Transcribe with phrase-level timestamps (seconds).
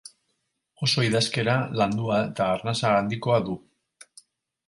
[0.85, 3.59] Oso idazkera landua eta arnasa handikoa du.